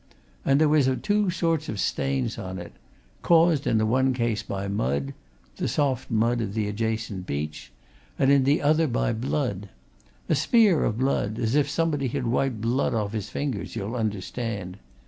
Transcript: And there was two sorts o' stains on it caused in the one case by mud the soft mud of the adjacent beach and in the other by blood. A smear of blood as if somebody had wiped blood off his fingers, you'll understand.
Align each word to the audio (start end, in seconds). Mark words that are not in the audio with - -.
And 0.43 0.59
there 0.59 0.67
was 0.67 0.89
two 1.03 1.29
sorts 1.29 1.69
o' 1.69 1.75
stains 1.75 2.39
on 2.39 2.57
it 2.57 2.71
caused 3.21 3.67
in 3.67 3.77
the 3.77 3.85
one 3.85 4.15
case 4.15 4.41
by 4.41 4.67
mud 4.67 5.13
the 5.57 5.67
soft 5.67 6.09
mud 6.09 6.41
of 6.41 6.55
the 6.55 6.67
adjacent 6.67 7.27
beach 7.27 7.71
and 8.17 8.31
in 8.31 8.43
the 8.43 8.63
other 8.63 8.87
by 8.87 9.13
blood. 9.13 9.69
A 10.27 10.33
smear 10.33 10.85
of 10.85 10.97
blood 10.97 11.37
as 11.37 11.53
if 11.53 11.69
somebody 11.69 12.07
had 12.07 12.25
wiped 12.25 12.61
blood 12.61 12.95
off 12.95 13.11
his 13.13 13.29
fingers, 13.29 13.75
you'll 13.75 13.95
understand. 13.95 14.79